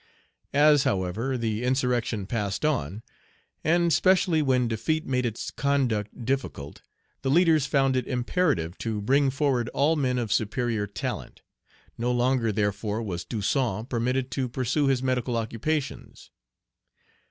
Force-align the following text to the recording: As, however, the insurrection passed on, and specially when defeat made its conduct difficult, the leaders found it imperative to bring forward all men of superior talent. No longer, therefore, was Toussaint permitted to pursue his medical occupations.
As, 0.55 0.83
however, 0.83 1.37
the 1.37 1.63
insurrection 1.63 2.25
passed 2.25 2.65
on, 2.65 3.03
and 3.63 3.93
specially 3.93 4.41
when 4.41 4.67
defeat 4.67 5.05
made 5.05 5.27
its 5.27 5.51
conduct 5.51 6.25
difficult, 6.25 6.81
the 7.21 7.29
leaders 7.29 7.67
found 7.67 7.95
it 7.95 8.07
imperative 8.07 8.79
to 8.79 8.99
bring 8.99 9.29
forward 9.29 9.69
all 9.75 9.95
men 9.95 10.17
of 10.17 10.33
superior 10.33 10.87
talent. 10.87 11.43
No 11.99 12.11
longer, 12.11 12.51
therefore, 12.51 13.03
was 13.03 13.23
Toussaint 13.23 13.89
permitted 13.89 14.31
to 14.31 14.49
pursue 14.49 14.87
his 14.87 15.03
medical 15.03 15.37
occupations. 15.37 16.31